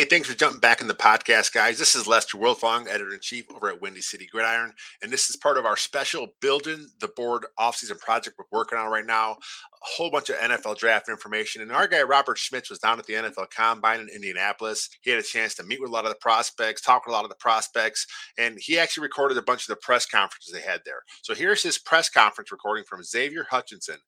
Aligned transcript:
Hey, 0.00 0.06
thanks 0.06 0.30
for 0.30 0.34
jumping 0.34 0.60
back 0.60 0.80
in 0.80 0.88
the 0.88 0.94
podcast, 0.94 1.52
guys. 1.52 1.78
This 1.78 1.94
is 1.94 2.06
Lester 2.06 2.38
Wilfong, 2.38 2.88
editor 2.88 3.12
in 3.12 3.20
chief 3.20 3.44
over 3.54 3.68
at 3.68 3.82
Windy 3.82 4.00
City 4.00 4.26
Gridiron, 4.26 4.72
and 5.02 5.12
this 5.12 5.28
is 5.28 5.36
part 5.36 5.58
of 5.58 5.66
our 5.66 5.76
special 5.76 6.28
Building 6.40 6.86
the 7.00 7.08
Board 7.08 7.44
offseason 7.58 7.98
project 8.00 8.38
we're 8.38 8.46
working 8.50 8.78
on 8.78 8.90
right 8.90 9.04
now. 9.04 9.32
A 9.32 9.36
whole 9.82 10.10
bunch 10.10 10.30
of 10.30 10.36
NFL 10.36 10.78
draft 10.78 11.10
information. 11.10 11.60
And 11.60 11.70
our 11.70 11.86
guy, 11.86 12.00
Robert 12.00 12.38
Schmitz, 12.38 12.70
was 12.70 12.78
down 12.78 12.98
at 12.98 13.04
the 13.04 13.12
NFL 13.12 13.50
Combine 13.50 14.00
in 14.00 14.08
Indianapolis. 14.08 14.88
He 15.02 15.10
had 15.10 15.20
a 15.20 15.22
chance 15.22 15.54
to 15.56 15.64
meet 15.64 15.82
with 15.82 15.90
a 15.90 15.92
lot 15.92 16.06
of 16.06 16.10
the 16.10 16.18
prospects, 16.18 16.80
talk 16.80 17.04
with 17.04 17.12
a 17.12 17.14
lot 17.14 17.24
of 17.24 17.30
the 17.30 17.36
prospects, 17.36 18.06
and 18.38 18.56
he 18.58 18.78
actually 18.78 19.02
recorded 19.02 19.36
a 19.36 19.42
bunch 19.42 19.68
of 19.68 19.68
the 19.68 19.82
press 19.82 20.06
conferences 20.06 20.54
they 20.54 20.62
had 20.62 20.80
there. 20.86 21.02
So 21.20 21.34
here's 21.34 21.62
his 21.62 21.76
press 21.76 22.08
conference 22.08 22.50
recording 22.50 22.84
from 22.88 23.04
Xavier 23.04 23.48
Hutchinson, 23.50 23.98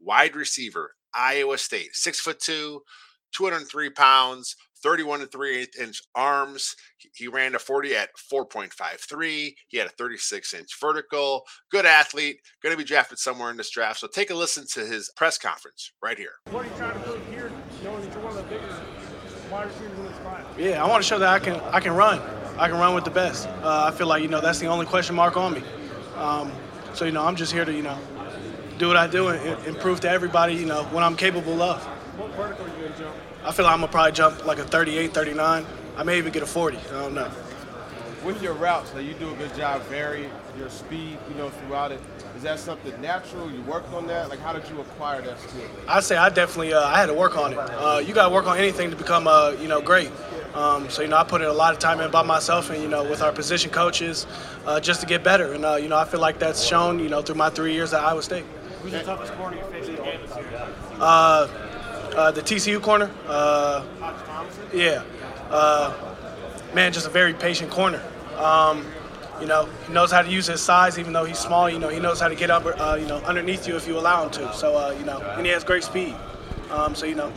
wide 0.00 0.36
receiver, 0.36 0.92
Iowa 1.12 1.58
State, 1.58 1.96
six 1.96 2.20
foot 2.20 2.38
two, 2.38 2.82
203 3.32 3.90
pounds, 3.90 4.56
31 4.82 5.22
and 5.22 5.30
3 5.30 5.58
8 5.58 5.68
inch 5.80 6.02
arms. 6.14 6.74
He 7.14 7.28
ran 7.28 7.54
a 7.54 7.58
40 7.58 7.94
at 7.96 8.10
4.53. 8.32 9.54
He 9.68 9.76
had 9.78 9.86
a 9.86 9.90
36 9.90 10.54
inch 10.54 10.70
vertical. 10.80 11.44
Good 11.70 11.86
athlete. 11.86 12.38
Going 12.62 12.72
to 12.72 12.78
be 12.78 12.84
drafted 12.84 13.18
somewhere 13.18 13.50
in 13.50 13.56
this 13.56 13.70
draft. 13.70 14.00
So 14.00 14.06
take 14.06 14.30
a 14.30 14.34
listen 14.34 14.66
to 14.74 14.86
his 14.86 15.10
press 15.16 15.38
conference 15.38 15.92
right 16.02 16.16
here. 16.16 16.32
What 16.50 16.64
are 16.64 16.68
you 16.68 16.74
trying 16.76 16.94
to 16.94 17.00
prove 17.00 17.28
here, 17.28 17.52
knowing 17.84 18.02
that 18.02 18.14
you're 18.14 18.22
one 18.22 18.36
of 18.36 18.48
the 18.48 18.54
biggest 18.54 18.80
wide 19.50 19.66
receivers 19.66 19.98
in 19.98 20.04
this 20.04 20.18
class? 20.18 20.44
Yeah, 20.58 20.82
I 20.82 20.88
want 20.88 21.02
to 21.02 21.08
show 21.08 21.18
that 21.18 21.28
I 21.28 21.38
can 21.38 21.60
I 21.72 21.80
can 21.80 21.92
run. 21.92 22.20
I 22.58 22.68
can 22.68 22.78
run 22.78 22.94
with 22.94 23.04
the 23.04 23.10
best. 23.10 23.48
Uh, 23.62 23.90
I 23.92 23.96
feel 23.96 24.06
like 24.06 24.22
you 24.22 24.28
know 24.28 24.40
that's 24.40 24.58
the 24.58 24.66
only 24.66 24.86
question 24.86 25.14
mark 25.14 25.36
on 25.36 25.54
me. 25.54 25.62
Um, 26.16 26.52
so 26.94 27.04
you 27.04 27.12
know 27.12 27.24
I'm 27.24 27.36
just 27.36 27.52
here 27.52 27.64
to 27.64 27.72
you 27.72 27.82
know 27.82 27.98
do 28.78 28.88
what 28.88 28.96
I 28.96 29.06
do 29.06 29.28
and, 29.28 29.66
and 29.66 29.78
prove 29.78 30.00
to 30.00 30.10
everybody 30.10 30.54
you 30.54 30.66
know 30.66 30.84
what 30.84 31.02
I'm 31.02 31.16
capable 31.16 31.62
of. 31.62 31.86
What 32.20 32.32
vertical 32.32 32.66
are 32.66 32.68
you 32.68 32.74
going 32.74 32.92
to 32.92 32.98
jump? 32.98 33.16
I 33.44 33.50
feel 33.50 33.64
like 33.64 33.72
I'm 33.72 33.80
gonna 33.80 33.90
probably 33.90 34.12
jump 34.12 34.44
like 34.44 34.58
a 34.58 34.64
38, 34.64 35.14
39. 35.14 35.66
I 35.96 36.02
may 36.02 36.18
even 36.18 36.30
get 36.30 36.42
a 36.42 36.46
40. 36.46 36.76
I 36.76 36.80
don't 36.90 37.14
know. 37.14 37.30
With 38.22 38.42
your 38.42 38.52
routes, 38.52 38.90
that 38.90 39.04
you 39.04 39.14
do 39.14 39.30
a 39.30 39.34
good 39.36 39.54
job 39.54 39.80
varying 39.84 40.30
your 40.58 40.68
speed, 40.68 41.16
you 41.30 41.34
know, 41.36 41.48
throughout 41.48 41.92
it. 41.92 42.00
Is 42.36 42.42
that 42.42 42.58
something 42.58 42.92
natural? 43.00 43.50
You 43.50 43.62
worked 43.62 43.90
on 43.94 44.06
that? 44.08 44.28
Like, 44.28 44.40
how 44.40 44.52
did 44.52 44.68
you 44.68 44.78
acquire 44.82 45.22
that 45.22 45.40
skill? 45.40 45.62
I 45.88 46.00
say 46.00 46.18
I 46.18 46.28
definitely 46.28 46.74
uh, 46.74 46.84
I 46.84 47.00
had 47.00 47.06
to 47.06 47.14
work 47.14 47.38
on 47.38 47.54
it. 47.54 47.58
Uh, 47.58 48.02
you 48.06 48.12
got 48.12 48.28
to 48.28 48.34
work 48.34 48.46
on 48.46 48.58
anything 48.58 48.90
to 48.90 48.96
become 48.96 49.26
uh, 49.26 49.52
you 49.58 49.68
know 49.68 49.80
great. 49.80 50.10
Um, 50.54 50.90
so 50.90 51.00
you 51.00 51.08
know 51.08 51.16
I 51.16 51.24
put 51.24 51.40
in 51.40 51.46
a 51.46 51.52
lot 51.54 51.72
of 51.72 51.78
time 51.78 52.00
in 52.00 52.10
by 52.10 52.22
myself 52.22 52.68
and 52.68 52.82
you 52.82 52.88
know 52.88 53.02
with 53.02 53.22
our 53.22 53.32
position 53.32 53.70
coaches 53.70 54.26
uh, 54.66 54.78
just 54.78 55.00
to 55.00 55.06
get 55.06 55.24
better. 55.24 55.54
And 55.54 55.64
uh, 55.64 55.76
you 55.76 55.88
know 55.88 55.96
I 55.96 56.04
feel 56.04 56.20
like 56.20 56.38
that's 56.38 56.62
shown 56.62 56.98
you 56.98 57.08
know 57.08 57.22
through 57.22 57.36
my 57.36 57.48
three 57.48 57.72
years 57.72 57.94
at 57.94 58.04
Iowa 58.04 58.22
State. 58.22 58.44
Who's 58.82 58.92
the 58.92 59.02
toughest 59.04 59.32
corner 59.34 59.56
you 59.56 59.64
faced 59.70 59.88
in 59.88 59.96
the 59.96 60.02
game 60.02 60.20
this 60.20 60.36
year? 60.36 60.68
Uh, 60.98 61.48
uh, 62.14 62.30
the 62.30 62.42
TCU 62.42 62.80
corner. 62.80 63.10
Uh, 63.26 63.84
yeah. 64.72 65.02
Uh, 65.50 66.14
man, 66.74 66.92
just 66.92 67.06
a 67.06 67.10
very 67.10 67.34
patient 67.34 67.70
corner. 67.70 68.02
Um, 68.36 68.86
you 69.40 69.46
know, 69.46 69.68
he 69.86 69.92
knows 69.92 70.10
how 70.12 70.22
to 70.22 70.30
use 70.30 70.46
his 70.46 70.60
size, 70.60 70.98
even 70.98 71.12
though 71.12 71.24
he's 71.24 71.38
small. 71.38 71.68
You 71.70 71.78
know, 71.78 71.88
he 71.88 71.98
knows 71.98 72.20
how 72.20 72.28
to 72.28 72.34
get 72.34 72.50
up, 72.50 72.64
uh, 72.66 72.96
you 73.00 73.06
know, 73.06 73.18
underneath 73.18 73.66
you 73.66 73.76
if 73.76 73.86
you 73.88 73.98
allow 73.98 74.24
him 74.24 74.30
to. 74.32 74.52
So, 74.52 74.76
uh, 74.76 74.90
you 74.98 75.04
know, 75.04 75.20
and 75.20 75.46
he 75.46 75.52
has 75.52 75.64
great 75.64 75.82
speed. 75.82 76.14
Um, 76.70 76.94
so, 76.94 77.06
you 77.06 77.14
know, 77.14 77.32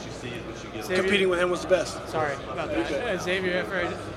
competing 0.84 1.30
with 1.30 1.40
him 1.40 1.50
was 1.50 1.62
the 1.62 1.68
best. 1.70 2.08
Sorry 2.09 2.36
about 2.52 2.70
that. 2.70 3.22
Xavier, 3.22 3.64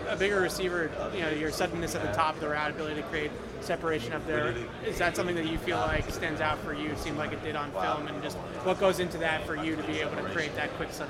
a, 0.09 0.17
bigger 0.17 0.41
receiver, 0.41 0.91
you 1.15 1.21
know, 1.21 1.31
your 1.31 1.51
suddenness 1.51 1.95
at 1.95 2.03
the 2.03 2.13
top 2.13 2.35
of 2.35 2.41
the 2.41 2.49
route, 2.49 2.71
ability 2.71 2.97
to 2.97 3.03
create 3.09 3.31
separation 3.61 4.13
up 4.13 4.27
there, 4.27 4.55
is 4.85 4.99
that 4.99 5.17
something 5.17 5.35
that 5.37 5.47
you 5.47 5.59
feel 5.59 5.79
like 5.79 6.09
stands 6.11 6.41
out 6.41 6.59
for 6.59 6.73
you? 6.73 6.95
Seemed 6.97 7.19
like 7.19 7.33
it 7.33 7.43
did 7.43 7.57
on 7.57 7.71
film, 7.73 8.07
and 8.07 8.23
just 8.23 8.37
what 8.65 8.79
goes 8.79 9.01
into 9.01 9.19
that 9.19 9.45
for 9.47 9.57
you 9.57 9.77
to 9.77 9.83
be 9.85 10.01
able 10.01 10.17
to 10.17 10.23
create 10.31 10.55
that 10.57 10.71
quick 10.77 10.93
sep- 10.93 11.09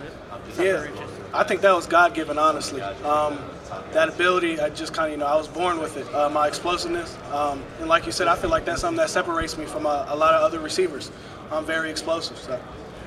Yeah, 0.59 0.83
separation? 0.85 1.09
I 1.33 1.45
think 1.45 1.61
that 1.61 1.75
was 1.75 1.87
God 1.87 2.15
given, 2.15 2.39
honestly. 2.39 2.81
Um, 2.83 3.39
that 3.93 4.09
ability, 4.09 4.61
I 4.61 4.71
just 4.71 4.95
kind 4.95 5.09
of, 5.09 5.13
you 5.13 5.19
know, 5.19 5.27
I 5.27 5.37
was 5.37 5.49
born 5.49 5.79
with 5.79 5.97
it. 5.97 6.13
Uh, 6.15 6.31
my 6.31 6.49
explosiveness, 6.49 7.17
um, 7.33 7.63
and 7.81 7.89
like 7.89 8.07
you 8.07 8.13
said, 8.13 8.29
I 8.29 8.37
feel 8.37 8.51
like 8.51 8.65
that's 8.65 8.81
something 8.81 8.99
that 8.99 9.11
separates 9.11 9.59
me 9.59 9.67
from 9.67 9.87
a, 9.87 10.07
a 10.09 10.17
lot 10.17 10.35
of 10.35 10.43
other 10.43 10.61
receivers. 10.61 11.11
I'm 11.51 11.65
very 11.65 11.91
explosive. 11.91 12.39
So. 12.39 12.61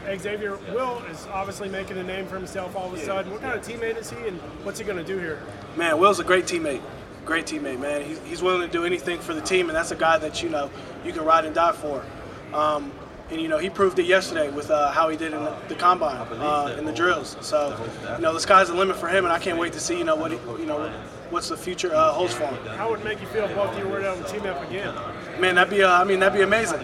Hey, 0.05 0.17
Xavier, 0.17 0.57
Will 0.73 0.99
is 1.11 1.27
obviously 1.27 1.69
making 1.69 1.97
a 1.97 2.03
name 2.03 2.25
for 2.25 2.35
himself 2.35 2.75
all 2.75 2.87
of 2.87 2.93
a 2.93 3.05
sudden. 3.05 3.31
What 3.31 3.41
kind 3.41 3.53
of 3.53 3.65
teammate 3.65 3.97
is 3.97 4.09
he, 4.09 4.27
and 4.27 4.39
what's 4.63 4.79
he 4.79 4.85
going 4.85 4.97
to 4.97 5.03
do 5.03 5.19
here? 5.19 5.41
Man, 5.75 5.99
Will's 5.99 6.19
a 6.19 6.23
great 6.23 6.45
teammate. 6.45 6.81
Great 7.25 7.45
teammate, 7.45 7.79
man. 7.79 8.03
He's, 8.03 8.19
he's 8.21 8.41
willing 8.41 8.61
to 8.61 8.71
do 8.71 8.85
anything 8.85 9.19
for 9.19 9.33
the 9.33 9.41
team, 9.41 9.69
and 9.69 9.75
that's 9.75 9.91
a 9.91 9.95
guy 9.95 10.17
that 10.17 10.41
you 10.41 10.49
know 10.49 10.71
you 11.05 11.13
can 11.13 11.23
ride 11.23 11.45
and 11.45 11.53
die 11.53 11.73
for. 11.73 12.03
Um, 12.53 12.91
and 13.31 13.39
you 13.39 13.47
know 13.47 13.59
he 13.59 13.69
proved 13.69 13.99
it 13.99 14.05
yesterday 14.05 14.49
with 14.49 14.71
uh, 14.71 14.91
how 14.91 15.09
he 15.09 15.17
did 15.17 15.33
in 15.33 15.43
the, 15.43 15.55
the 15.67 15.75
combine, 15.75 16.17
uh, 16.17 16.75
in 16.77 16.85
the 16.85 16.91
drills. 16.91 17.37
So 17.41 17.77
you 18.15 18.21
know 18.21 18.33
the 18.33 18.39
sky's 18.39 18.69
the 18.69 18.73
limit 18.73 18.95
for 18.95 19.07
him, 19.07 19.25
and 19.25 19.33
I 19.33 19.39
can't 19.39 19.59
wait 19.59 19.73
to 19.73 19.79
see 19.79 19.97
you 19.97 20.03
know 20.03 20.15
what 20.15 20.31
he, 20.31 20.37
you 20.59 20.65
know 20.65 20.89
what's 21.29 21.49
the 21.49 21.57
future 21.57 21.93
uh, 21.93 22.11
holds 22.11 22.33
for 22.33 22.45
him. 22.45 22.55
How 22.75 22.89
would 22.89 23.01
it 23.01 23.03
make 23.03 23.21
you 23.21 23.27
feel 23.27 23.45
if 23.45 23.55
both 23.55 23.71
of 23.73 23.77
you 23.77 23.87
were 23.87 24.01
able 24.01 24.23
to 24.23 24.31
team 24.31 24.45
up 24.47 24.67
again? 24.67 24.95
Man, 25.39 25.55
that'd 25.55 25.69
be 25.69 25.83
uh, 25.83 26.01
I 26.01 26.03
mean 26.03 26.19
that'd 26.19 26.33
be 26.33 26.43
amazing. 26.43 26.79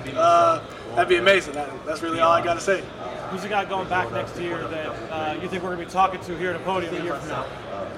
That'd 0.95 1.09
be 1.09 1.17
amazing. 1.17 1.53
That, 1.56 1.85
that's 1.85 2.01
really 2.01 2.22
all 2.22 2.31
I 2.31 2.44
got 2.44 2.53
to 2.53 2.61
say. 2.61 2.81
Who's 3.29 3.41
the 3.41 3.50
guy 3.50 3.66
going 3.66 3.89
back 3.89 4.11
next 4.11 4.38
year 4.39 4.66
that 4.67 5.11
uh, 5.11 5.33
you 5.41 5.50
think 5.50 5.61
we're 5.61 5.75
going 5.75 5.79
to 5.79 5.85
be 5.85 5.91
talking 5.91 6.22
to 6.22 6.38
here 6.38 6.51
at 6.51 6.56
a 6.56 6.63
podium 6.63 6.95
a 6.95 7.03
year 7.03 7.16
from 7.16 7.29
now? 7.29 7.45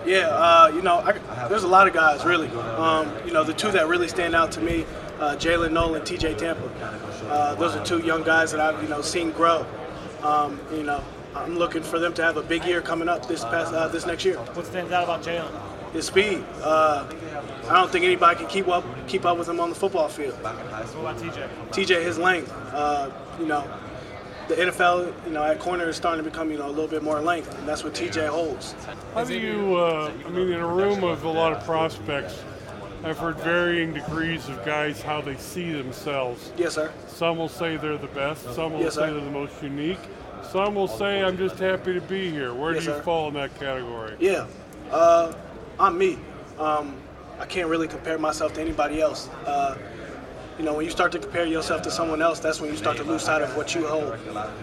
Yeah, 0.05 0.29
uh, 0.29 0.71
you 0.73 0.81
know, 0.81 0.97
I, 0.97 1.47
there's 1.47 1.63
a 1.63 1.67
lot 1.67 1.87
of 1.87 1.93
guys 1.93 2.25
really. 2.25 2.47
Um, 2.49 3.11
you 3.25 3.33
know, 3.33 3.43
the 3.43 3.53
two 3.53 3.69
that 3.71 3.87
really 3.87 4.07
stand 4.07 4.33
out 4.33 4.51
to 4.53 4.61
me, 4.61 4.85
uh, 5.19 5.35
Jalen 5.35 5.73
Nolan, 5.73 6.03
T.J. 6.05 6.35
Tampa. 6.35 6.65
Uh, 7.29 7.55
those 7.55 7.75
are 7.75 7.85
two 7.85 7.99
young 7.99 8.23
guys 8.23 8.51
that 8.51 8.59
I've 8.59 8.81
you 8.81 8.89
know 8.89 9.01
seen 9.01 9.31
grow. 9.31 9.65
Um, 10.23 10.59
you 10.71 10.83
know, 10.83 11.03
I'm 11.35 11.57
looking 11.57 11.83
for 11.83 11.99
them 11.99 12.13
to 12.15 12.23
have 12.23 12.37
a 12.37 12.41
big 12.41 12.65
year 12.65 12.81
coming 12.81 13.09
up 13.09 13.27
this 13.27 13.43
past 13.43 13.73
uh, 13.73 13.89
this 13.89 14.05
next 14.05 14.25
year. 14.25 14.37
What 14.37 14.65
stands 14.65 14.91
out 14.91 15.03
about 15.03 15.21
Jalen? 15.21 15.51
His 15.97 16.05
speed. 16.05 16.43
Uh, 16.61 17.09
I 17.67 17.73
don't 17.73 17.91
think 17.91 18.05
anybody 18.05 18.37
can 18.37 18.47
keep 18.47 18.67
up 18.67 18.85
keep 19.07 19.25
up 19.25 19.35
with 19.35 19.49
him 19.49 19.59
on 19.59 19.69
the 19.69 19.75
football 19.75 20.07
field. 20.07 20.35
What 20.43 20.53
about 20.53 21.17
TJ? 21.17 21.49
TJ, 21.71 22.03
his 22.03 22.19
length. 22.19 22.53
Uh, 22.71 23.09
you 23.39 23.47
know, 23.47 23.67
the 24.47 24.53
NFL, 24.57 25.11
you 25.25 25.33
know, 25.33 25.43
at 25.43 25.57
corner 25.57 25.89
is 25.89 25.95
starting 25.95 26.23
to 26.23 26.29
become, 26.29 26.51
you 26.51 26.59
know, 26.59 26.67
a 26.67 26.69
little 26.69 26.87
bit 26.87 27.01
more 27.01 27.19
length, 27.19 27.57
and 27.57 27.67
that's 27.67 27.83
what 27.83 27.95
TJ 27.95 28.27
holds. 28.27 28.75
How 29.15 29.23
do 29.23 29.39
you, 29.39 29.75
uh, 29.75 30.11
I 30.23 30.29
mean, 30.29 30.49
in 30.49 30.59
a 30.59 30.67
room 30.67 31.03
of 31.03 31.23
a 31.23 31.29
lot 31.31 31.51
of 31.51 31.63
prospects, 31.65 32.43
I've 33.03 33.17
heard 33.17 33.37
varying 33.37 33.91
degrees 33.91 34.47
of 34.49 34.63
guys 34.63 35.01
how 35.01 35.19
they 35.21 35.37
see 35.37 35.71
themselves. 35.71 36.51
Yes, 36.57 36.75
sir. 36.75 36.93
Some 37.07 37.39
will 37.39 37.49
say 37.49 37.75
they're 37.77 37.97
the 37.97 38.05
best, 38.05 38.43
some 38.53 38.73
will 38.73 38.81
Yes, 38.81 38.93
say 38.93 39.07
they're 39.07 39.15
the 39.15 39.31
most 39.31 39.63
unique, 39.63 39.99
some 40.51 40.75
will 40.75 40.87
say 40.87 41.23
I'm 41.23 41.37
just 41.39 41.57
happy 41.57 41.95
to 41.95 42.01
be 42.01 42.29
here. 42.29 42.53
Where 42.53 42.75
Yes, 42.75 42.83
do 42.83 42.91
you 42.91 42.97
sir. 42.97 43.01
fall 43.01 43.29
in 43.29 43.33
that 43.33 43.59
category? 43.59 44.15
Yeah, 44.19 44.45
uh, 44.91 45.33
I'm 45.79 45.97
me. 45.97 46.17
Um, 46.57 46.95
I 47.39 47.45
can't 47.45 47.69
really 47.69 47.87
compare 47.87 48.17
myself 48.17 48.53
to 48.53 48.61
anybody 48.61 48.99
else. 48.99 49.29
Uh, 49.45 49.77
you 50.57 50.65
know, 50.65 50.73
when 50.73 50.85
you 50.85 50.91
start 50.91 51.11
to 51.11 51.19
compare 51.19 51.45
yourself 51.45 51.83
to 51.83 51.91
someone 51.91 52.19
else, 52.19 52.39
that's 52.39 52.59
when 52.59 52.71
you 52.71 52.77
start 52.77 52.97
to 52.97 53.03
lose 53.03 53.21
sight 53.21 53.43
of 53.43 53.55
what 53.55 53.75
you 53.75 53.85
hold. 53.85 54.17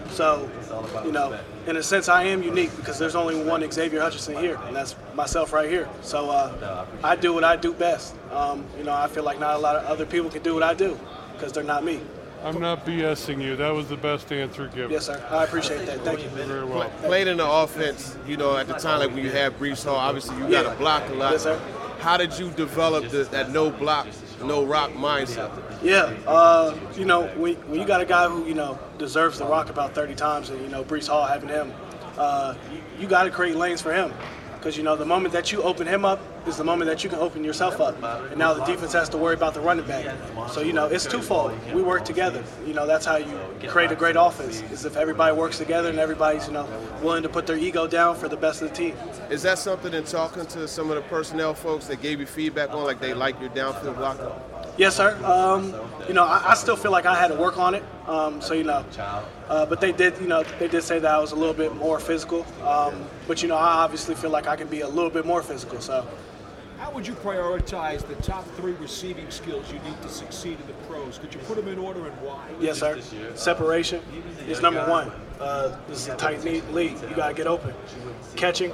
So, 0.09 0.49
you 1.05 1.13
know, 1.13 1.39
in 1.67 1.77
a 1.77 1.83
sense, 1.83 2.09
I 2.09 2.23
am 2.23 2.43
unique 2.43 2.75
because 2.75 2.99
there's 2.99 3.15
only 3.15 3.41
one 3.41 3.69
Xavier 3.71 4.01
Hutchinson 4.01 4.35
here, 4.35 4.59
and 4.65 4.75
that's 4.75 4.97
myself 5.15 5.53
right 5.53 5.69
here. 5.69 5.87
So 6.01 6.29
uh, 6.29 6.85
I 7.01 7.15
do 7.15 7.33
what 7.33 7.45
I 7.45 7.55
do 7.55 7.71
best. 7.71 8.13
Um, 8.31 8.65
you 8.77 8.83
know, 8.83 8.93
I 8.93 9.07
feel 9.07 9.23
like 9.23 9.39
not 9.39 9.55
a 9.55 9.59
lot 9.59 9.77
of 9.77 9.85
other 9.85 10.05
people 10.05 10.29
can 10.29 10.43
do 10.43 10.53
what 10.53 10.63
I 10.63 10.73
do 10.73 10.99
because 11.33 11.53
they're 11.53 11.63
not 11.63 11.85
me. 11.85 12.01
I'm 12.45 12.59
not 12.59 12.85
BSing 12.85 13.41
you. 13.41 13.55
That 13.55 13.73
was 13.73 13.89
the 13.89 13.97
best 13.97 14.31
answer 14.31 14.67
given. 14.67 14.91
Yes, 14.91 15.07
sir. 15.07 15.25
I 15.31 15.45
appreciate 15.45 15.87
that. 15.87 16.01
Thank 16.01 16.21
you. 16.21 16.29
Very 16.29 16.63
well. 16.63 16.87
Played 17.01 17.27
in 17.27 17.37
the 17.37 17.49
offense, 17.49 18.15
you 18.27 18.37
know, 18.37 18.55
at 18.55 18.67
the 18.67 18.75
time, 18.75 18.99
like 18.99 19.09
when 19.09 19.23
you 19.23 19.31
had 19.31 19.57
Breece 19.57 19.83
Hall, 19.83 19.95
obviously 19.95 20.37
you 20.37 20.51
got 20.51 20.71
to 20.71 20.77
block 20.77 21.09
a 21.09 21.13
lot. 21.13 21.31
Yes, 21.31 21.41
sir. 21.41 21.59
How 21.99 22.17
did 22.17 22.37
you 22.37 22.51
develop 22.51 23.09
the, 23.09 23.23
that 23.23 23.49
no 23.49 23.71
block, 23.71 24.05
no 24.43 24.63
rock 24.63 24.91
mindset? 24.91 25.49
Yeah, 25.81 26.13
uh, 26.27 26.77
you 26.95 27.05
know, 27.05 27.25
when, 27.29 27.55
when 27.67 27.79
you 27.79 27.85
got 27.87 27.99
a 27.99 28.05
guy 28.05 28.29
who, 28.29 28.45
you 28.45 28.53
know, 28.53 28.77
deserves 28.99 29.39
the 29.39 29.45
rock 29.45 29.71
about 29.71 29.95
30 29.95 30.13
times, 30.13 30.51
and, 30.51 30.61
you 30.61 30.67
know, 30.67 30.83
Breece 30.83 31.07
Hall 31.07 31.25
having 31.25 31.49
him, 31.49 31.73
uh, 32.19 32.53
you, 32.71 32.81
you 32.99 33.07
got 33.07 33.23
to 33.23 33.31
create 33.31 33.55
lanes 33.55 33.81
for 33.81 33.91
him. 33.91 34.13
Because, 34.65 34.77
you 34.79 34.83
know, 34.83 34.95
the 34.95 35.05
moment 35.05 35.31
that 35.31 35.51
you 35.51 35.61
open 35.61 35.85
him 35.85 36.03
up, 36.05 36.19
is 36.47 36.57
the 36.57 36.63
moment 36.63 36.89
that 36.89 37.03
you 37.03 37.09
can 37.11 37.19
open 37.19 37.43
yourself 37.43 37.79
up. 37.79 38.01
And 38.31 38.37
now 38.39 38.55
the 38.55 38.65
defense 38.65 38.93
has 38.93 39.07
to 39.09 39.17
worry 39.17 39.35
about 39.35 39.53
the 39.53 39.59
running 39.59 39.85
back. 39.85 40.07
So, 40.49 40.61
you 40.61 40.73
know, 40.73 40.87
it's 40.87 41.05
twofold. 41.05 41.53
We 41.71 41.83
work 41.83 42.03
together. 42.03 42.43
You 42.65 42.73
know, 42.73 42.87
that's 42.87 43.05
how 43.05 43.17
you 43.17 43.39
create 43.67 43.91
a 43.91 43.95
great 43.95 44.15
offense, 44.17 44.63
is 44.71 44.83
if 44.83 44.97
everybody 44.97 45.35
works 45.37 45.59
together 45.59 45.89
and 45.89 45.99
everybody's, 45.99 46.47
you 46.47 46.53
know, 46.53 46.67
willing 47.03 47.21
to 47.21 47.29
put 47.29 47.45
their 47.45 47.57
ego 47.57 47.85
down 47.85 48.15
for 48.15 48.27
the 48.27 48.37
best 48.37 48.63
of 48.63 48.69
the 48.69 48.75
team. 48.75 48.95
Is 49.29 49.43
that 49.43 49.59
something 49.59 49.93
in 49.93 50.03
talking 50.03 50.47
to 50.47 50.67
some 50.67 50.89
of 50.89 50.95
the 50.95 51.03
personnel 51.03 51.53
folks 51.53 51.85
that 51.85 52.01
gave 52.01 52.19
you 52.19 52.25
feedback 52.25 52.71
on, 52.71 52.85
like 52.85 52.99
they 52.99 53.13
like 53.13 53.39
your 53.39 53.51
downfield 53.51 53.97
blocking? 53.97 54.25
Yes, 54.77 54.95
sir. 54.95 55.15
Um, 55.23 55.73
you 56.07 56.13
know, 56.13 56.25
I, 56.25 56.51
I, 56.51 56.53
still 56.55 56.75
feel 56.75 56.91
like 56.91 57.05
I 57.05 57.15
had 57.15 57.29
to 57.29 57.35
work 57.35 57.57
on 57.57 57.75
it. 57.75 57.83
Um, 58.07 58.41
so 58.41 58.53
you 58.53 58.63
know, 58.63 58.85
uh, 59.47 59.65
but 59.65 59.79
they 59.79 59.91
did, 59.91 60.19
you 60.19 60.27
know, 60.27 60.43
they 60.59 60.67
did 60.67 60.83
say 60.83 60.99
that 60.99 61.11
I 61.11 61.19
was 61.19 61.31
a 61.31 61.35
little 61.35 61.53
bit 61.53 61.75
more 61.75 61.99
physical. 61.99 62.45
Um, 62.63 63.05
but 63.27 63.41
you 63.41 63.47
know, 63.47 63.55
I 63.55 63.83
obviously 63.83 64.15
feel 64.15 64.31
like 64.31 64.47
I 64.47 64.55
can 64.55 64.67
be 64.67 64.81
a 64.81 64.87
little 64.87 65.09
bit 65.09 65.25
more 65.25 65.41
physical. 65.41 65.79
So. 65.79 66.07
How 66.77 66.91
would 66.91 67.07
you 67.07 67.13
prioritize 67.13 68.05
the 68.05 68.15
top 68.15 68.45
three 68.57 68.73
receiving 68.73 69.31
skills 69.31 69.71
you 69.71 69.79
need 69.79 69.99
to 70.01 70.09
succeed 70.09 70.59
in 70.59 70.67
the 70.67 70.73
pros? 70.87 71.17
Could 71.17 71.33
you 71.33 71.39
put 71.41 71.55
them 71.55 71.69
in 71.69 71.79
order 71.79 72.05
and 72.05 72.15
why? 72.21 72.45
Yes, 72.59 72.79
sir. 72.79 72.99
Separation 73.33 74.01
is 74.47 74.61
number 74.61 74.85
one. 74.85 75.09
Uh, 75.39 75.77
this 75.87 75.99
is 75.99 76.07
a 76.09 76.15
tight 76.15 76.43
league. 76.43 76.93
You 77.09 77.15
got 77.15 77.29
to 77.29 77.33
get 77.33 77.47
open. 77.47 77.73
Catching, 78.35 78.73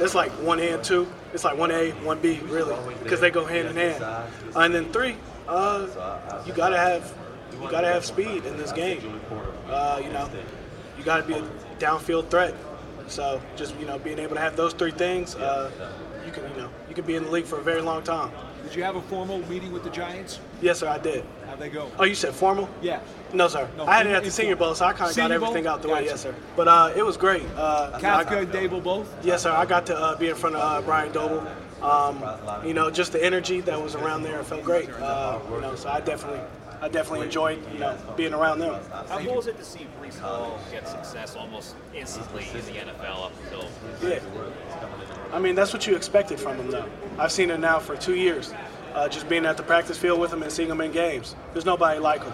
it's 0.00 0.14
like 0.14 0.30
one 0.42 0.60
and 0.60 0.82
two. 0.82 1.06
It's 1.32 1.44
like 1.44 1.56
one 1.56 1.70
A, 1.70 1.90
one 2.04 2.20
B, 2.20 2.40
really, 2.44 2.76
because 3.02 3.20
they 3.20 3.30
go 3.30 3.44
hand 3.44 3.68
in 3.68 3.76
hand. 3.76 4.02
Uh, 4.02 4.26
and 4.56 4.74
then 4.74 4.92
three, 4.92 5.16
uh, 5.46 5.86
you 6.46 6.52
gotta 6.52 6.78
have 6.78 7.12
you 7.52 7.70
gotta 7.70 7.88
have 7.88 8.04
speed 8.04 8.44
in 8.44 8.56
this 8.56 8.72
game. 8.72 9.20
Uh, 9.68 10.00
you 10.02 10.10
know, 10.10 10.28
you 10.96 11.04
gotta 11.04 11.22
be 11.22 11.34
a 11.34 11.42
downfield 11.78 12.30
threat. 12.30 12.54
So 13.08 13.40
just 13.56 13.74
you 13.78 13.86
know, 13.86 13.98
being 13.98 14.18
able 14.18 14.34
to 14.36 14.40
have 14.40 14.56
those 14.56 14.72
three 14.72 14.90
things, 14.90 15.34
uh, 15.34 15.70
you 16.24 16.32
can 16.32 16.44
you 16.50 16.56
know 16.56 16.70
you 16.88 16.94
can 16.94 17.04
be 17.04 17.16
in 17.16 17.24
the 17.24 17.30
league 17.30 17.46
for 17.46 17.58
a 17.58 17.62
very 17.62 17.82
long 17.82 18.02
time. 18.02 18.30
Did 18.68 18.76
you 18.76 18.82
have 18.82 18.96
a 18.96 19.02
formal 19.02 19.38
meeting 19.48 19.72
with 19.72 19.82
the 19.82 19.88
Giants? 19.88 20.40
Yes, 20.60 20.80
sir, 20.80 20.88
I 20.88 20.98
did. 20.98 21.24
How'd 21.46 21.58
they 21.58 21.70
go? 21.70 21.90
Oh, 21.98 22.04
you 22.04 22.14
said 22.14 22.34
formal? 22.34 22.68
Yeah. 22.82 23.00
No, 23.32 23.48
sir. 23.48 23.66
No, 23.78 23.86
I 23.86 23.96
had 23.96 24.06
it 24.06 24.12
at 24.12 24.24
the 24.24 24.30
Senior 24.30 24.56
Bowl, 24.56 24.74
so 24.74 24.84
I 24.84 24.92
kind 24.92 25.10
of 25.10 25.16
got 25.16 25.32
everything 25.32 25.64
Bowl? 25.64 25.72
out 25.72 25.80
the 25.80 25.88
gotcha. 25.88 26.02
way. 26.02 26.08
Yes, 26.08 26.20
sir. 26.20 26.34
But 26.54 26.68
uh, 26.68 26.92
it 26.94 27.02
was 27.02 27.16
great. 27.16 27.44
Uh, 27.56 27.98
Kafka 27.98 28.42
and 28.42 28.52
Daboll 28.52 28.82
both? 28.82 29.24
Yes, 29.24 29.44
sir. 29.44 29.52
I 29.52 29.64
got 29.64 29.86
to 29.86 29.96
uh, 29.96 30.16
be 30.16 30.28
in 30.28 30.34
front 30.34 30.56
of 30.56 30.60
uh, 30.60 30.84
Brian 30.84 31.10
Daboll. 31.14 31.46
Um, 31.82 32.22
you 32.66 32.74
know, 32.74 32.90
just 32.90 33.12
the 33.12 33.24
energy 33.24 33.62
that 33.62 33.80
was 33.80 33.94
around 33.94 34.22
there 34.22 34.42
felt 34.44 34.64
great. 34.64 34.90
Uh, 34.90 35.38
you 35.50 35.60
know, 35.62 35.74
so 35.74 35.88
I 35.88 36.00
definitely, 36.00 36.40
I 36.80 36.88
definitely 36.88 37.26
enjoyed 37.26 37.60
you 37.72 37.78
know 37.80 37.96
being 38.16 38.32
around 38.32 38.60
them. 38.60 38.80
How 38.90 39.18
cool 39.18 39.38
is 39.40 39.46
it 39.46 39.58
to 39.58 39.64
see 39.64 39.86
Breece 40.00 40.18
Hall 40.18 40.58
get 40.70 40.86
success 40.86 41.36
almost 41.36 41.74
instantly 41.94 42.44
in 42.54 42.64
the 42.66 42.92
NFL 42.92 43.26
up 43.26 43.32
until? 43.44 43.68
Yeah. 44.02 44.20
I 45.32 45.38
mean, 45.38 45.54
that's 45.54 45.72
what 45.72 45.86
you 45.86 45.94
expected 45.94 46.40
from 46.40 46.56
him, 46.56 46.70
though. 46.70 46.88
I've 47.18 47.32
seen 47.32 47.50
it 47.50 47.58
now 47.58 47.78
for 47.78 47.96
two 47.96 48.14
years. 48.14 48.54
Uh, 48.94 49.08
just 49.08 49.28
being 49.28 49.44
at 49.44 49.56
the 49.56 49.62
practice 49.62 49.98
field 49.98 50.18
with 50.18 50.32
him 50.32 50.42
and 50.42 50.50
seeing 50.50 50.70
him 50.70 50.80
in 50.80 50.90
games. 50.90 51.36
There's 51.52 51.66
nobody 51.66 52.00
like 52.00 52.24
him. 52.24 52.32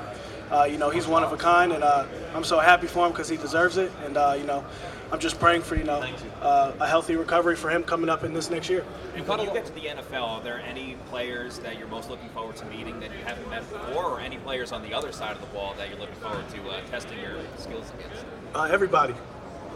Uh, 0.50 0.64
you 0.64 0.79
know, 0.79 0.91
he's 0.91 1.06
one 1.06 1.25
of 1.25 1.32
a 1.32 1.37
kind, 1.37 1.73
and 1.73 1.82
uh, 1.82 2.06
I'm 2.35 2.44
so 2.44 2.61
happy 2.61 2.87
for 2.87 3.06
him 3.06 3.12
because 3.12 3.29
he 3.29 3.37
deserves 3.37 3.76
it. 3.76 3.91
And 4.05 4.17
uh, 4.17 4.35
you 4.38 4.44
know, 4.44 4.64
I'm 5.11 5.19
just 5.19 5.38
praying 5.38 5.62
for 5.62 5.76
you 5.76 5.85
know 5.85 6.05
uh, 6.43 6.73
a 6.81 6.87
healthy 6.87 7.17
recovery 7.17 7.56
for 7.56 7.70
him 7.70 7.82
coming 7.82 8.11
up 8.11 8.25
in 8.25 8.35
this 8.35 8.50
next 8.50 8.69
year. 8.69 8.85
And 9.14 9.26
when 9.26 9.41
you 9.41 9.52
get 9.52 9.67
to 9.67 9.73
the 9.73 9.81
NFL, 9.81 10.23
are 10.23 10.43
there 10.43 10.61
any 10.61 10.96
players 11.08 11.58
that 11.61 11.79
you're 11.79 11.88
most 11.88 12.11
looking 12.11 12.29
forward 12.31 12.56
to 12.56 12.64
meeting 12.67 13.00
that 13.00 13.11
you 13.11 13.25
haven't 13.25 13.49
met 13.49 13.69
before, 13.70 14.05
or 14.05 14.20
any 14.20 14.38
players 14.38 14.73
on 14.73 14.82
the 14.82 14.93
other 14.94 15.12
side 15.12 15.35
of 15.35 15.41
the 15.41 15.46
ball 15.49 15.75
that 15.79 15.88
you're 15.88 15.99
looking 15.99 16.17
forward 16.17 16.49
to 16.50 16.69
uh, 16.69 16.81
testing 16.91 17.19
your 17.20 17.37
skills 17.58 17.91
against? 17.99 18.25
everybody. 18.73 19.14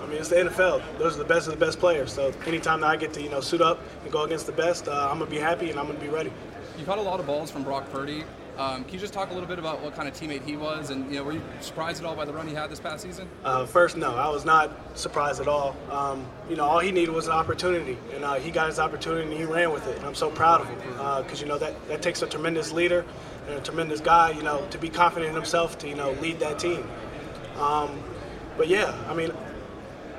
I 0.02 0.06
mean, 0.06 0.18
it's 0.18 0.28
the 0.28 0.36
NFL. 0.36 0.82
Those 0.98 1.16
are 1.16 1.18
the 1.18 1.24
best 1.24 1.48
of 1.48 1.58
the 1.58 1.64
best 1.64 1.80
players. 1.80 2.12
So 2.12 2.32
anytime 2.46 2.80
that 2.82 2.86
I 2.86 2.96
get 2.96 3.12
to, 3.14 3.22
you 3.22 3.28
know, 3.28 3.40
suit 3.40 3.60
up 3.60 3.80
and 4.04 4.12
go 4.12 4.22
against 4.22 4.46
the 4.46 4.52
best, 4.52 4.86
uh, 4.86 5.08
I'm 5.10 5.18
gonna 5.18 5.30
be 5.30 5.38
happy 5.38 5.70
and 5.70 5.78
I'm 5.78 5.86
gonna 5.86 5.98
be 5.98 6.08
ready. 6.08 6.32
You've 6.78 6.86
had 6.86 6.98
a 6.98 7.02
lot 7.02 7.18
of 7.18 7.26
balls 7.26 7.50
from 7.50 7.64
Brock 7.64 7.90
Purdy. 7.90 8.24
Um, 8.58 8.82
can 8.82 8.94
you 8.94 8.98
just 8.98 9.14
talk 9.14 9.30
a 9.30 9.34
little 9.34 9.48
bit 9.48 9.60
about 9.60 9.82
what 9.82 9.94
kind 9.94 10.08
of 10.08 10.14
teammate 10.14 10.44
he 10.44 10.56
was, 10.56 10.90
and 10.90 11.08
you 11.12 11.18
know, 11.18 11.22
were 11.22 11.32
you 11.32 11.42
surprised 11.60 12.02
at 12.02 12.06
all 12.06 12.16
by 12.16 12.24
the 12.24 12.32
run 12.32 12.48
he 12.48 12.54
had 12.54 12.68
this 12.68 12.80
past 12.80 13.04
season? 13.04 13.28
Uh, 13.44 13.64
first, 13.64 13.96
no, 13.96 14.16
I 14.16 14.28
was 14.30 14.44
not 14.44 14.98
surprised 14.98 15.40
at 15.40 15.46
all. 15.46 15.76
Um, 15.92 16.26
you 16.50 16.56
know, 16.56 16.64
all 16.64 16.80
he 16.80 16.90
needed 16.90 17.14
was 17.14 17.26
an 17.26 17.34
opportunity, 17.34 17.96
and 18.12 18.24
uh, 18.24 18.34
he 18.34 18.50
got 18.50 18.66
his 18.66 18.80
opportunity 18.80 19.28
and 19.28 19.32
he 19.32 19.44
ran 19.44 19.70
with 19.70 19.86
it. 19.86 19.96
And 19.98 20.04
I'm 20.04 20.16
so 20.16 20.28
proud 20.28 20.60
of 20.60 20.68
him 20.68 20.78
because 21.22 21.40
uh, 21.40 21.44
you 21.44 21.46
know 21.46 21.58
that 21.58 21.86
that 21.86 22.02
takes 22.02 22.20
a 22.22 22.26
tremendous 22.26 22.72
leader 22.72 23.04
and 23.46 23.58
a 23.58 23.62
tremendous 23.62 24.00
guy, 24.00 24.30
you 24.30 24.42
know, 24.42 24.66
to 24.70 24.78
be 24.78 24.88
confident 24.88 25.28
in 25.28 25.36
himself 25.36 25.78
to 25.78 25.88
you 25.88 25.94
know 25.94 26.10
lead 26.20 26.40
that 26.40 26.58
team. 26.58 26.84
Um, 27.60 28.02
but 28.56 28.66
yeah, 28.66 28.92
I 29.08 29.14
mean, 29.14 29.30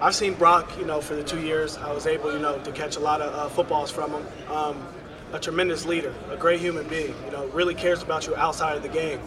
I've 0.01 0.15
seen 0.15 0.33
Brock, 0.33 0.71
you 0.79 0.85
know, 0.85 1.01
for 1.01 1.13
the 1.13 1.23
two 1.23 1.41
years 1.41 1.75
I 1.75 1.91
was 1.91 2.07
able, 2.07 2.31
you 2.31 2.39
know, 2.39 2.57
to 2.59 2.71
catch 2.71 2.95
a 2.95 3.01
lot 3.01 3.19
of 3.19 3.33
uh, 3.33 3.49
footballs 3.49 3.91
from 3.91 4.11
him. 4.11 4.25
A 5.31 5.39
tremendous 5.39 5.85
leader, 5.85 6.13
a 6.31 6.37
great 6.37 6.59
human 6.59 6.87
being. 6.87 7.13
You 7.25 7.31
know, 7.31 7.45
really 7.47 7.75
cares 7.75 8.01
about 8.01 8.25
you 8.25 8.35
outside 8.35 8.75
of 8.75 8.83
the 8.83 8.89
game. 8.89 9.19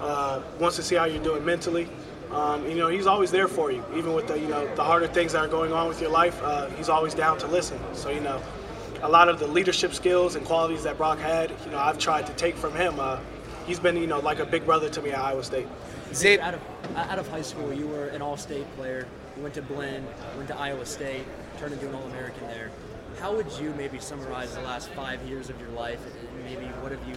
Uh, 0.00 0.42
wants 0.60 0.76
to 0.76 0.82
see 0.82 0.94
how 0.94 1.04
you're 1.04 1.22
doing 1.22 1.44
mentally. 1.44 1.88
Um, 2.30 2.68
you 2.68 2.76
know, 2.76 2.88
he's 2.88 3.06
always 3.06 3.30
there 3.30 3.48
for 3.48 3.72
you, 3.72 3.82
even 3.96 4.12
with 4.12 4.26
the 4.26 4.38
you 4.38 4.48
know 4.48 4.72
the 4.74 4.84
harder 4.84 5.06
things 5.06 5.32
that 5.32 5.40
are 5.40 5.48
going 5.48 5.72
on 5.72 5.88
with 5.88 6.00
your 6.00 6.10
life. 6.10 6.40
Uh, 6.42 6.68
he's 6.70 6.88
always 6.88 7.14
down 7.14 7.38
to 7.38 7.46
listen. 7.46 7.78
So 7.94 8.10
you 8.10 8.20
know, 8.20 8.42
a 9.02 9.08
lot 9.08 9.28
of 9.28 9.38
the 9.38 9.46
leadership 9.46 9.94
skills 9.94 10.36
and 10.36 10.44
qualities 10.44 10.82
that 10.82 10.98
Brock 10.98 11.18
had, 11.18 11.50
you 11.64 11.70
know, 11.70 11.78
I've 11.78 11.98
tried 11.98 12.26
to 12.26 12.32
take 12.34 12.54
from 12.54 12.74
him. 12.74 13.00
Uh, 13.00 13.18
he's 13.66 13.80
been 13.80 13.96
you 13.96 14.06
know 14.06 14.18
like 14.20 14.40
a 14.40 14.46
big 14.46 14.66
brother 14.66 14.90
to 14.90 15.00
me 15.00 15.10
at 15.10 15.18
Iowa 15.18 15.42
State. 15.42 15.66
Zip. 16.12 16.40
Out 16.40 16.54
of 16.54 16.60
out 16.96 17.18
of 17.18 17.28
high 17.28 17.42
school, 17.42 17.72
you 17.72 17.86
were 17.86 18.08
an 18.08 18.22
All-State 18.22 18.66
player. 18.76 19.06
You 19.36 19.42
went 19.42 19.54
to 19.54 19.62
Blinn, 19.62 20.04
went 20.36 20.48
to 20.48 20.58
Iowa 20.58 20.84
State, 20.84 21.24
turned 21.58 21.72
into 21.72 21.88
an 21.88 21.94
All-American 21.94 22.46
there. 22.48 22.70
How 23.20 23.34
would 23.34 23.50
you 23.60 23.74
maybe 23.76 23.98
summarize 23.98 24.54
the 24.54 24.60
last 24.60 24.90
five 24.90 25.20
years 25.22 25.50
of 25.50 25.60
your 25.60 25.70
life? 25.70 25.98
And 26.06 26.44
maybe 26.44 26.66
what 26.80 26.92
have 26.92 27.08
you? 27.08 27.16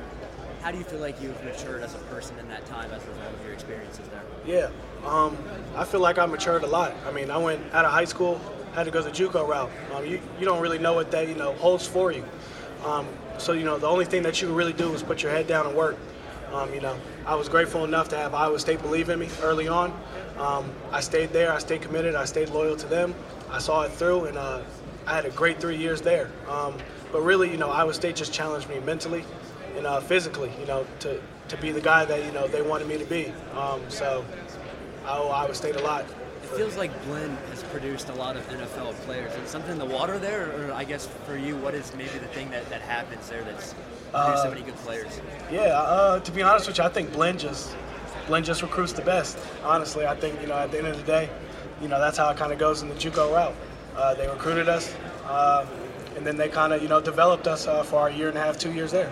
How 0.62 0.72
do 0.72 0.80
you 0.80 0.84
feel 0.84 1.00
like 1.00 1.22
you've 1.22 1.44
matured 1.44 1.84
as 1.84 1.94
a 1.94 2.00
person 2.00 2.38
in 2.40 2.48
that 2.50 2.66
time 2.66 2.92
as 2.92 3.04
a 3.04 3.10
result 3.10 3.34
of 3.34 3.46
your 3.46 3.54
experiences 3.54 4.08
there? 4.10 4.24
Yeah, 4.46 5.08
um, 5.08 5.38
I 5.76 5.86
feel 5.86 6.00
like 6.00 6.18
I 6.18 6.26
matured 6.26 6.64
a 6.64 6.68
lot. 6.68 6.96
I 7.06 7.12
mean, 7.12 7.30
I 7.30 7.38
went 7.38 7.62
out 7.74 7.86
of 7.86 7.92
high 7.92 8.06
school, 8.06 8.42
had 8.74 8.86
to 8.86 8.92
go 8.92 9.02
the 9.04 9.12
JUCO 9.12 9.48
route. 9.48 9.70
Um, 9.94 10.06
you 10.06 10.20
you 10.40 10.46
don't 10.46 10.62
really 10.62 10.80
know 10.80 10.94
what 10.94 11.12
that 11.12 11.28
you 11.28 11.36
know 11.36 11.54
holds 11.54 11.86
for 11.86 12.12
you. 12.12 12.26
Um, 12.84 13.08
so 13.38 13.54
you 13.54 13.64
know 13.64 13.78
the 13.78 13.88
only 13.88 14.06
thing 14.06 14.24
that 14.24 14.42
you 14.42 14.48
can 14.48 14.56
really 14.56 14.74
do 14.74 14.94
is 14.96 15.04
put 15.04 15.22
your 15.22 15.32
head 15.32 15.46
down 15.46 15.68
and 15.68 15.76
work. 15.76 15.98
Um, 16.52 16.74
you 16.74 16.82
know, 16.82 16.98
I 17.26 17.36
was 17.36 17.48
grateful 17.48 17.86
enough 17.86 18.10
to 18.10 18.18
have 18.18 18.34
Iowa 18.34 18.60
State 18.60 18.82
believe 18.82 19.10
in 19.10 19.20
me 19.20 19.30
early 19.42 19.68
on. 19.68 19.94
Um, 20.38 20.70
I 20.92 21.00
stayed 21.00 21.30
there. 21.30 21.54
I 21.54 21.60
stayed 21.60 21.82
committed. 21.82 22.16
I 22.16 22.26
stayed 22.26 22.50
loyal 22.50 22.76
to 22.76 22.88
them. 22.88 23.14
I 23.50 23.60
saw 23.60 23.84
it 23.84 23.92
through, 23.92 24.26
and 24.26 24.38
uh, 24.38 24.62
I 25.12 25.16
had 25.16 25.26
a 25.26 25.30
great 25.32 25.60
three 25.60 25.76
years 25.76 26.02
there. 26.02 26.30
Um, 26.48 26.78
but 27.12 27.22
really, 27.22 27.52
you 27.52 27.58
know, 27.58 27.70
Iowa 27.70 27.94
State 27.94 28.16
just 28.16 28.32
challenged 28.32 28.70
me 28.70 28.80
mentally 28.80 29.26
and 29.76 29.86
uh, 29.86 30.00
physically. 30.00 30.52
You 30.58 30.66
know, 30.66 30.88
to 31.02 31.22
to 31.50 31.58
be 31.58 31.72
the 31.72 31.82
guy 31.82 32.06
that 32.06 32.24
you 32.26 32.32
know 32.32 32.48
they 32.48 32.62
wanted 32.62 32.88
me 32.88 32.98
to 32.98 33.04
be. 33.04 33.34
Um, 33.54 33.82
so 33.90 34.26
I 35.06 35.18
owe 35.18 35.28
Iowa 35.28 35.54
State 35.54 35.76
a 35.76 35.82
lot. 35.82 36.06
It 36.44 36.50
feels 36.56 36.78
like 36.78 36.92
Blinn 37.06 37.36
has 37.50 37.62
produced 37.64 38.08
a 38.08 38.14
lot 38.14 38.38
of 38.38 38.48
NFL 38.48 38.94
players. 39.02 39.34
Is 39.36 39.50
something 39.50 39.74
in 39.74 39.80
the 39.80 39.86
water 39.86 40.18
there, 40.18 40.50
or 40.56 40.72
I 40.72 40.86
guess 40.86 41.08
for 41.26 41.36
you, 41.36 41.58
what 41.58 41.74
is 41.74 41.94
maybe 41.94 42.18
the 42.18 42.28
thing 42.28 42.50
that, 42.52 42.70
that 42.70 42.82
happens 42.82 43.28
there 43.28 43.44
that's 43.44 43.74
produced 43.74 44.16
uh, 44.16 44.44
so 44.44 44.50
many 44.50 44.62
good 44.62 44.78
players? 44.78 45.20
Yeah, 45.52 45.74
uh, 45.74 46.22
to 46.22 46.32
be 46.32 46.42
honest 46.42 46.68
with 46.68 46.78
you, 46.78 46.86
I 46.86 46.90
think 46.90 47.12
Blinn 47.12 47.38
just 47.38 47.76
Blinn 48.28 48.46
just 48.46 48.62
recruits 48.62 48.94
the 48.94 49.02
best. 49.02 49.38
Honestly, 49.62 50.06
I 50.06 50.16
think 50.16 50.40
you 50.40 50.48
know 50.48 50.56
at 50.56 50.72
the 50.72 50.78
end 50.78 50.88
of 50.88 50.96
the 50.96 51.04
day, 51.04 51.30
you 51.82 51.90
know 51.90 52.00
that's 52.00 52.18
how 52.18 52.30
it 52.30 52.38
kind 52.38 52.54
of 52.54 52.60
goes 52.60 52.82
in 52.82 52.88
the 52.88 52.96
JUCO 52.96 53.34
route. 53.34 53.56
Uh, 54.02 54.16
they 54.16 54.28
recruited 54.28 54.68
us, 54.68 54.96
uh, 55.28 55.64
and 56.16 56.26
then 56.26 56.36
they 56.36 56.50
kind 56.50 56.74
of 56.74 56.82
you 56.82 56.90
know 56.90 57.00
developed 57.00 57.46
us 57.46 57.68
uh, 57.68 57.84
for 57.84 57.98
our 57.98 58.10
year 58.10 58.30
and 58.30 58.38
a 58.38 58.42
half, 58.42 58.58
two 58.58 58.74
years 58.74 58.92
there. 58.92 59.12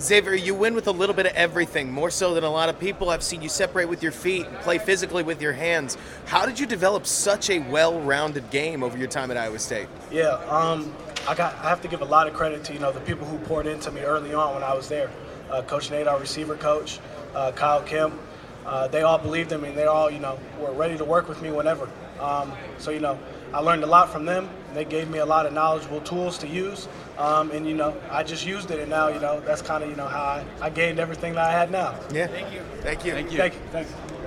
Xavier, 0.00 0.34
you 0.34 0.54
win 0.54 0.76
with 0.76 0.86
a 0.86 0.92
little 0.92 1.14
bit 1.14 1.26
of 1.26 1.32
everything, 1.32 1.90
more 1.90 2.08
so 2.08 2.34
than 2.34 2.44
a 2.44 2.50
lot 2.50 2.68
of 2.68 2.78
people. 2.78 3.10
I've 3.10 3.24
seen 3.24 3.42
you 3.42 3.48
separate 3.48 3.88
with 3.88 4.00
your 4.00 4.12
feet, 4.12 4.46
and 4.46 4.56
play 4.58 4.78
physically 4.78 5.24
with 5.24 5.42
your 5.42 5.54
hands. 5.54 5.98
How 6.26 6.46
did 6.46 6.60
you 6.60 6.66
develop 6.66 7.04
such 7.04 7.50
a 7.50 7.58
well-rounded 7.58 8.48
game 8.50 8.84
over 8.84 8.96
your 8.96 9.08
time 9.08 9.28
at 9.32 9.36
Iowa 9.36 9.58
State? 9.58 9.88
Yeah, 10.12 10.34
um, 10.48 10.94
I 11.26 11.34
got. 11.34 11.56
I 11.56 11.68
have 11.68 11.82
to 11.82 11.88
give 11.88 12.00
a 12.00 12.04
lot 12.04 12.28
of 12.28 12.34
credit 12.34 12.62
to 12.62 12.72
you 12.72 12.78
know 12.78 12.92
the 12.92 13.00
people 13.00 13.26
who 13.26 13.38
poured 13.38 13.66
into 13.66 13.90
me 13.90 14.02
early 14.02 14.34
on 14.34 14.54
when 14.54 14.62
I 14.62 14.72
was 14.72 14.88
there. 14.88 15.10
Uh, 15.50 15.62
coach 15.62 15.90
Nate, 15.90 16.06
our 16.06 16.20
receiver 16.20 16.54
coach, 16.54 17.00
uh, 17.34 17.50
Kyle 17.50 17.82
Kim, 17.82 18.20
uh, 18.64 18.86
they 18.86 19.02
all 19.02 19.18
believed 19.18 19.50
in 19.50 19.60
me. 19.60 19.72
They 19.72 19.86
all 19.86 20.08
you 20.08 20.20
know 20.20 20.38
were 20.60 20.72
ready 20.72 20.96
to 20.96 21.04
work 21.04 21.28
with 21.28 21.42
me 21.42 21.50
whenever. 21.50 21.90
Um, 22.20 22.52
so 22.78 22.92
you 22.92 23.00
know 23.00 23.18
I 23.52 23.60
learned 23.60 23.82
a 23.82 23.86
lot 23.86 24.10
from 24.10 24.24
them. 24.24 24.48
They 24.74 24.84
gave 24.84 25.08
me 25.08 25.18
a 25.18 25.26
lot 25.26 25.46
of 25.46 25.52
knowledgeable 25.52 26.00
tools 26.02 26.36
to 26.38 26.46
use, 26.46 26.88
um, 27.16 27.50
and 27.50 27.66
you 27.66 27.74
know, 27.74 27.96
I 28.10 28.22
just 28.22 28.46
used 28.46 28.70
it, 28.70 28.78
and 28.80 28.90
now 28.90 29.08
you 29.08 29.18
know 29.20 29.40
that's 29.40 29.62
kind 29.62 29.82
of 29.82 29.90
you 29.90 29.96
know 29.96 30.06
how 30.06 30.22
I, 30.22 30.44
I 30.60 30.70
gained 30.70 30.98
everything 30.98 31.34
that 31.34 31.48
I 31.48 31.52
had 31.52 31.70
now. 31.70 31.94
Yeah. 32.12 32.26
Thank 32.26 32.52
you. 32.52 32.60
Thank 32.80 33.04
you. 33.04 33.12
Thank 33.12 33.32
you. 33.32 33.38
Thank 33.38 33.54
you. 33.54 33.60
Thank 33.72 33.88
you. 33.88 34.17